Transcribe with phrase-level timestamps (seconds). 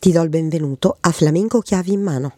[0.00, 2.36] Ti do il benvenuto a Flamenco Chiavi in mano.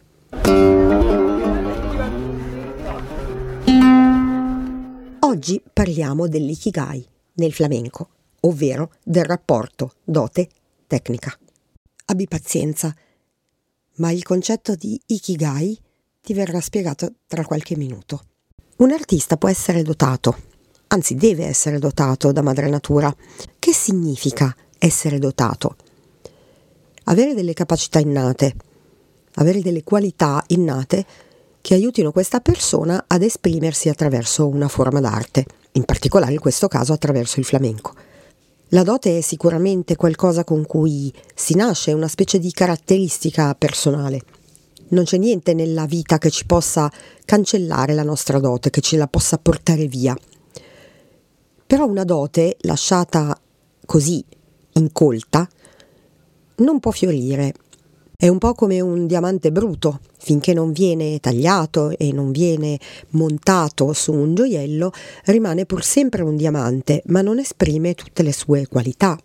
[5.19, 8.09] Oggi parliamo dell'ikigai nel flamenco,
[8.41, 11.37] ovvero del rapporto dote-tecnica.
[12.05, 12.95] Abbi pazienza,
[13.97, 15.79] ma il concetto di ikigai
[16.19, 18.23] ti verrà spiegato tra qualche minuto.
[18.77, 20.35] Un artista può essere dotato,
[20.87, 23.15] anzi deve essere dotato da madre natura.
[23.59, 25.75] Che significa essere dotato?
[27.05, 28.55] Avere delle capacità innate,
[29.35, 31.05] avere delle qualità innate
[31.61, 36.93] che aiutino questa persona ad esprimersi attraverso una forma d'arte, in particolare in questo caso
[36.93, 37.93] attraverso il flamenco.
[38.69, 44.21] La dote è sicuramente qualcosa con cui si nasce, una specie di caratteristica personale.
[44.89, 46.89] Non c'è niente nella vita che ci possa
[47.25, 50.15] cancellare la nostra dote, che ce la possa portare via.
[51.67, 53.37] Però una dote lasciata
[53.85, 54.23] così,
[54.73, 55.47] incolta,
[56.57, 57.53] non può fiorire.
[58.15, 62.79] È un po' come un diamante bruto, finché non viene tagliato e non viene
[63.11, 64.91] montato su un gioiello,
[65.25, 69.17] rimane pur sempre un diamante, ma non esprime tutte le sue qualità.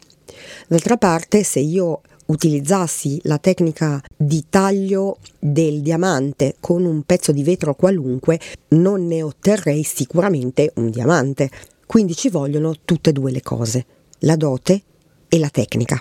[0.66, 7.42] D'altra parte, se io utilizzassi la tecnica di taglio del diamante con un pezzo di
[7.42, 11.50] vetro qualunque, non ne otterrei sicuramente un diamante.
[11.86, 13.86] Quindi ci vogliono tutte e due le cose,
[14.20, 14.82] la dote
[15.28, 16.00] e la tecnica.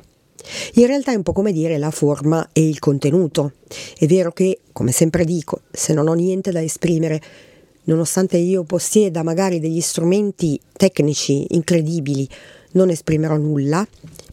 [0.76, 3.54] In realtà è un po' come dire la forma e il contenuto.
[3.98, 7.22] È vero che, come sempre dico, se non ho niente da esprimere,
[7.84, 12.28] nonostante io possieda magari degli strumenti tecnici incredibili,
[12.72, 13.86] non esprimerò nulla.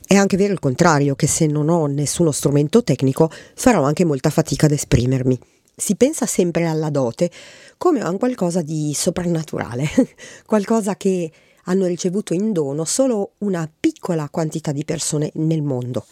[0.06, 4.30] È anche vero il contrario, che se non ho nessuno strumento tecnico, farò anche molta
[4.30, 5.38] fatica ad esprimermi.
[5.74, 7.30] Si pensa sempre alla dote
[7.78, 9.88] come a un qualcosa di soprannaturale,
[10.46, 11.30] qualcosa che
[11.64, 13.68] hanno ricevuto in dono solo una
[14.02, 16.04] piccola quantità di persone nel mondo.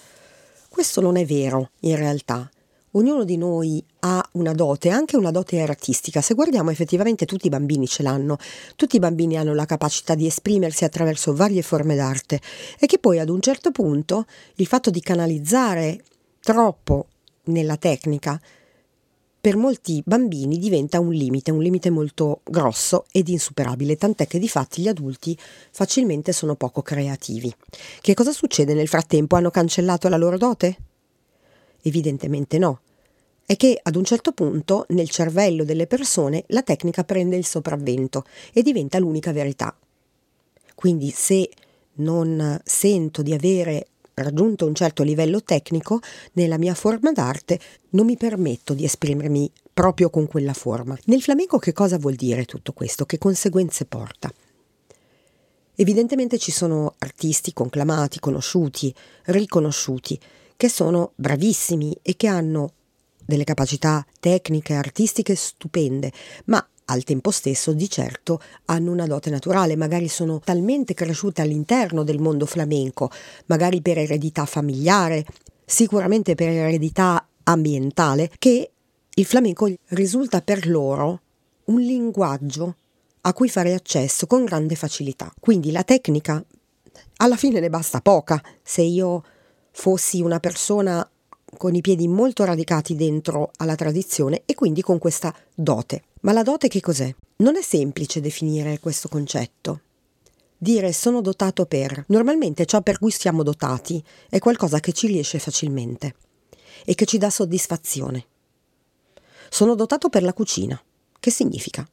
[0.68, 2.48] Questo non è vero, in realtà.
[2.92, 6.20] Ognuno di noi ha una dote, anche una dote artistica.
[6.20, 8.38] Se guardiamo effettivamente tutti i bambini ce l'hanno,
[8.76, 12.40] tutti i bambini hanno la capacità di esprimersi attraverso varie forme d'arte
[12.78, 14.24] e che poi ad un certo punto
[14.54, 16.04] il fatto di canalizzare
[16.40, 17.08] troppo
[17.46, 18.40] nella tecnica
[19.40, 24.48] per molti bambini diventa un limite, un limite molto grosso ed insuperabile, tant'è che di
[24.48, 25.36] fatti gli adulti
[25.70, 27.52] facilmente sono poco creativi.
[28.00, 29.36] Che cosa succede nel frattempo?
[29.36, 30.76] Hanno cancellato la loro dote?
[31.82, 32.80] Evidentemente no.
[33.46, 38.24] È che ad un certo punto nel cervello delle persone la tecnica prende il sopravvento
[38.52, 39.74] e diventa l'unica verità.
[40.74, 41.48] Quindi se
[41.94, 46.00] non sento di avere raggiunto un certo livello tecnico,
[46.32, 47.58] nella mia forma d'arte
[47.90, 50.96] non mi permetto di esprimermi proprio con quella forma.
[51.04, 53.06] Nel flamenco che cosa vuol dire tutto questo?
[53.06, 54.32] Che conseguenze porta?
[55.74, 58.94] Evidentemente ci sono artisti conclamati, conosciuti,
[59.24, 60.20] riconosciuti,
[60.56, 62.74] che sono bravissimi e che hanno
[63.24, 66.12] delle capacità tecniche, artistiche stupende,
[66.46, 72.02] ma al tempo stesso di certo hanno una dote naturale, magari sono talmente cresciute all'interno
[72.02, 73.10] del mondo flamenco,
[73.46, 75.24] magari per eredità familiare,
[75.64, 78.70] sicuramente per eredità ambientale, che
[79.12, 81.20] il flamenco risulta per loro
[81.66, 82.76] un linguaggio
[83.22, 85.32] a cui fare accesso con grande facilità.
[85.38, 86.42] Quindi la tecnica
[87.16, 89.22] alla fine ne basta poca se io
[89.70, 91.08] fossi una persona
[91.56, 96.04] con i piedi molto radicati dentro alla tradizione e quindi con questa dote.
[96.22, 97.14] Ma la dote che cos'è?
[97.36, 99.80] Non è semplice definire questo concetto.
[100.56, 102.04] Dire sono dotato per.
[102.08, 106.14] Normalmente ciò per cui siamo dotati è qualcosa che ci riesce facilmente
[106.84, 108.26] e che ci dà soddisfazione.
[109.48, 110.80] Sono dotato per la cucina.
[111.18, 111.88] Che significa?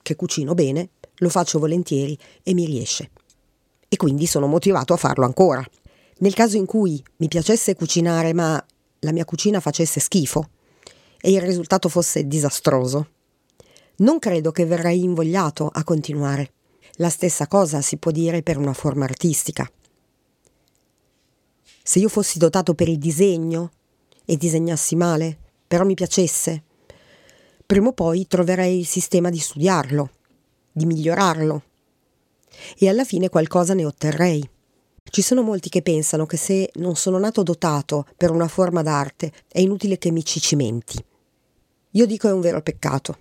[0.00, 3.10] Che cucino bene, lo faccio volentieri e mi riesce.
[3.88, 5.64] E quindi sono motivato a farlo ancora.
[6.18, 8.62] Nel caso in cui mi piacesse cucinare ma
[9.00, 10.50] la mia cucina facesse schifo
[11.20, 13.08] e il risultato fosse disastroso.
[13.96, 16.52] Non credo che verrei invogliato a continuare.
[16.94, 19.70] La stessa cosa si può dire per una forma artistica.
[21.82, 23.70] Se io fossi dotato per il disegno
[24.24, 26.64] e disegnassi male, però mi piacesse,
[27.64, 30.10] prima o poi troverei il sistema di studiarlo,
[30.72, 31.62] di migliorarlo
[32.78, 34.48] e alla fine qualcosa ne otterrei.
[35.10, 39.32] Ci sono molti che pensano che se non sono nato dotato per una forma d'arte
[39.48, 41.02] è inutile che mi ci cimenti.
[41.92, 43.16] Io dico è un vero peccato,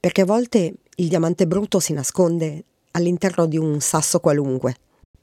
[0.00, 4.74] perché a volte il diamante brutto si nasconde all'interno di un sasso qualunque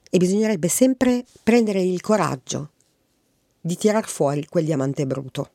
[0.10, 2.72] e bisognerebbe sempre prendere il coraggio
[3.60, 5.50] di tirar fuori quel diamante brutto.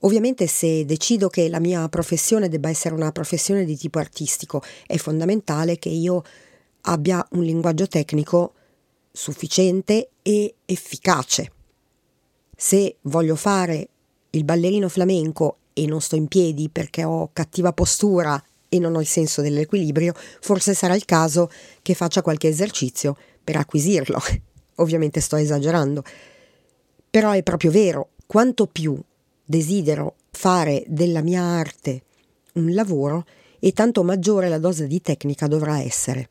[0.00, 4.96] Ovviamente se decido che la mia professione debba essere una professione di tipo artistico, è
[4.96, 6.22] fondamentale che io
[6.82, 8.54] abbia un linguaggio tecnico
[9.12, 11.52] sufficiente e efficace.
[12.56, 13.88] Se voglio fare
[14.30, 19.00] il ballerino flamenco e non sto in piedi perché ho cattiva postura e non ho
[19.00, 21.50] il senso dell'equilibrio, forse sarà il caso
[21.82, 24.18] che faccia qualche esercizio per acquisirlo.
[24.76, 26.02] Ovviamente sto esagerando.
[27.10, 28.98] Però è proprio vero, quanto più
[29.44, 32.02] desidero fare della mia arte
[32.54, 33.26] un lavoro,
[33.64, 36.30] e tanto maggiore la dose di tecnica dovrà essere.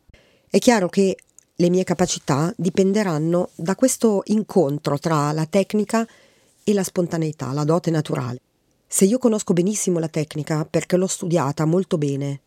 [0.49, 1.15] È chiaro che
[1.61, 6.07] le mie capacità dipenderanno da questo incontro tra la tecnica
[6.63, 8.41] e la spontaneità, la dote naturale.
[8.87, 12.41] Se io conosco benissimo la tecnica perché l'ho studiata molto bene,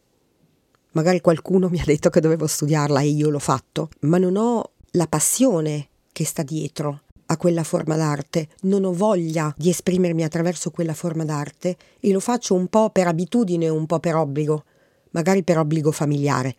[0.93, 4.71] magari qualcuno mi ha detto che dovevo studiarla e io l'ho fatto, ma non ho
[4.91, 10.73] la passione che sta dietro a quella forma d'arte, non ho voglia di esprimermi attraverso
[10.73, 14.65] quella forma d'arte e lo faccio un po' per abitudine, un po' per obbligo,
[15.11, 16.57] magari per obbligo familiare.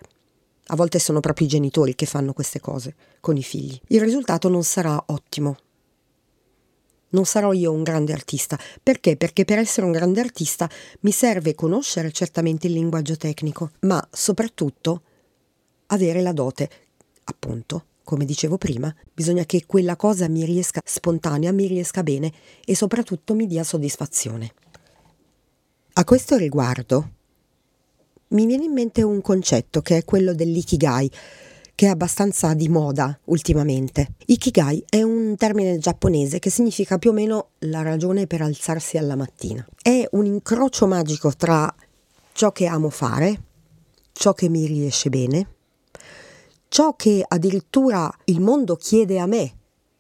[0.67, 3.79] A volte sono proprio i genitori che fanno queste cose con i figli.
[3.87, 5.57] Il risultato non sarà ottimo.
[7.09, 8.59] Non sarò io un grande artista.
[8.81, 9.15] Perché?
[9.15, 10.69] Perché per essere un grande artista
[11.01, 15.01] mi serve conoscere certamente il linguaggio tecnico, ma soprattutto
[15.87, 16.69] avere la dote.
[17.25, 22.31] Appunto, come dicevo prima, bisogna che quella cosa mi riesca spontanea, mi riesca bene
[22.65, 24.53] e soprattutto mi dia soddisfazione.
[25.93, 27.09] A questo riguardo,
[28.29, 31.11] mi viene in mente un concetto che è quello dell'ikigai,
[31.75, 34.13] che è abbastanza di moda ultimamente.
[34.25, 39.15] Ikigai è un termine giapponese che significa più o meno la ragione per alzarsi alla
[39.15, 39.65] mattina.
[39.81, 41.73] È un incrocio magico tra
[42.31, 43.41] ciò che amo fare,
[44.13, 45.47] ciò che mi riesce bene,
[46.69, 49.53] ciò che addirittura il mondo chiede a me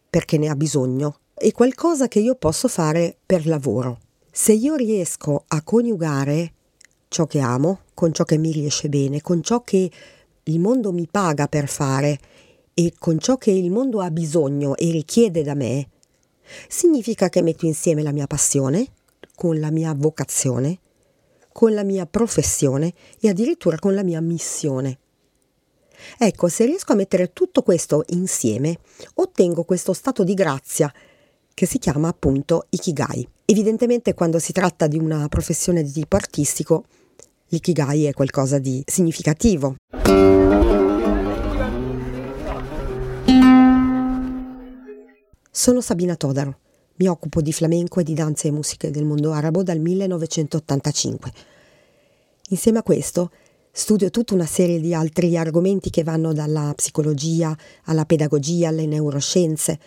[0.09, 3.99] perché ne ha bisogno e qualcosa che io posso fare per lavoro.
[4.31, 6.54] Se io riesco a coniugare
[7.07, 9.89] ciò che amo, con ciò che mi riesce bene, con ciò che
[10.43, 12.19] il mondo mi paga per fare
[12.73, 15.89] e con ciò che il mondo ha bisogno e richiede da me,
[16.67, 18.87] significa che metto insieme la mia passione
[19.35, 20.79] con la mia vocazione,
[21.51, 24.99] con la mia professione e addirittura con la mia missione.
[26.17, 28.79] Ecco, se riesco a mettere tutto questo insieme,
[29.15, 30.91] ottengo questo stato di grazia
[31.55, 33.27] che si chiama appunto Ikigai.
[33.45, 36.83] Evidentemente quando si tratta di una professione di tipo artistico,
[37.47, 39.75] l'ikigai è qualcosa di significativo.
[45.49, 46.59] Sono Sabina Todaro.
[46.97, 51.31] Mi occupo di flamenco e di danze e musiche del mondo arabo dal 1985.
[52.49, 53.31] Insieme a questo
[53.71, 59.79] studio tutta una serie di altri argomenti che vanno dalla psicologia alla pedagogia alle neuroscienze.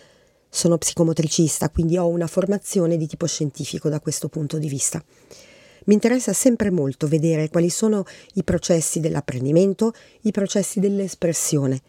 [0.49, 5.03] Sono psicomotricista, quindi ho una formazione di tipo scientifico da questo punto di vista.
[5.85, 8.03] Mi interessa sempre molto vedere quali sono
[8.33, 11.81] i processi dell'apprendimento, i processi dell'espressione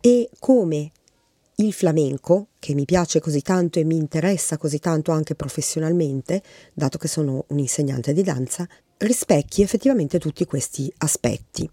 [0.00, 0.90] e come
[1.56, 6.98] il flamenco, che mi piace così tanto e mi interessa così tanto anche professionalmente, dato
[6.98, 11.68] che sono un insegnante di danza, rispecchi effettivamente tutti questi aspetti.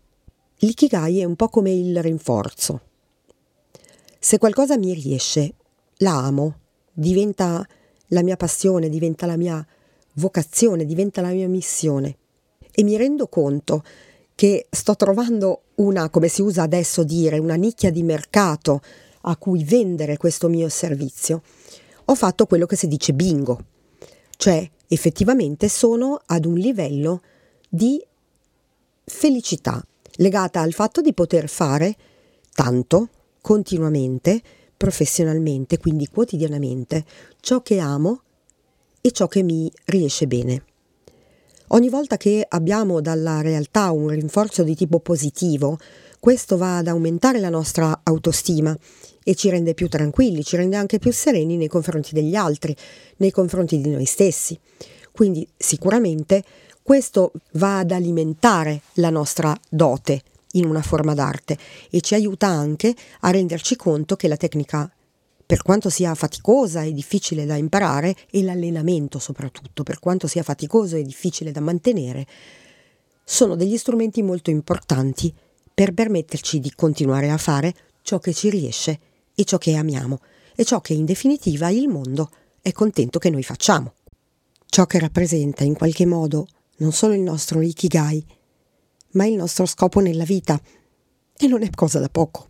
[0.57, 2.81] L'ikigai è un po' come il rinforzo.
[4.19, 5.55] Se qualcosa mi riesce,
[6.01, 6.55] la amo,
[6.93, 7.65] diventa
[8.08, 9.65] la mia passione, diventa la mia
[10.13, 12.17] vocazione, diventa la mia missione.
[12.72, 13.84] E mi rendo conto
[14.36, 18.81] che sto trovando una, come si usa adesso dire, una nicchia di mercato
[19.22, 21.41] a cui vendere questo mio servizio.
[22.05, 23.65] Ho fatto quello che si dice bingo,
[24.38, 27.22] cioè effettivamente sono ad un livello
[27.70, 28.03] di
[29.05, 29.84] felicità
[30.15, 31.96] legata al fatto di poter fare
[32.53, 33.10] tanto,
[33.41, 34.41] continuamente,
[34.81, 37.05] professionalmente, quindi quotidianamente,
[37.39, 38.21] ciò che amo
[39.00, 40.63] e ciò che mi riesce bene.
[41.67, 45.77] Ogni volta che abbiamo dalla realtà un rinforzo di tipo positivo,
[46.19, 48.75] questo va ad aumentare la nostra autostima
[49.23, 52.75] e ci rende più tranquilli, ci rende anche più sereni nei confronti degli altri,
[53.17, 54.59] nei confronti di noi stessi.
[55.11, 56.43] Quindi sicuramente
[56.81, 60.23] questo va ad alimentare la nostra dote
[60.53, 61.58] in una forma d'arte
[61.89, 64.91] e ci aiuta anche a renderci conto che la tecnica
[65.51, 70.96] per quanto sia faticosa e difficile da imparare, e l'allenamento soprattutto, per quanto sia faticoso
[70.96, 72.25] e difficile da mantenere,
[73.22, 75.34] sono degli strumenti molto importanti
[75.74, 79.00] per permetterci di continuare a fare ciò che ci riesce
[79.36, 80.20] e ciò che amiamo
[80.55, 82.29] e ciò che in definitiva il mondo
[82.62, 83.96] è contento che noi facciamo.
[84.67, 88.25] Ciò che rappresenta in qualche modo non solo il nostro ikigai,
[89.13, 90.59] ma il nostro scopo nella vita.
[91.37, 92.49] E non è cosa da poco.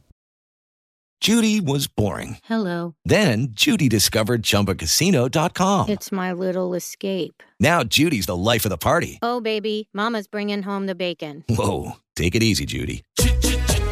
[1.22, 2.38] Judy was boring.
[2.50, 2.96] Hello.
[3.06, 5.90] Then Judy discovered ChumbaCasino.com.
[5.90, 7.44] It's my little escape.
[7.60, 9.20] Now Judy's the life of the party.
[9.22, 11.44] Oh, baby, Mama's bringing home the bacon.
[11.48, 13.04] Whoa, take it easy, Judy.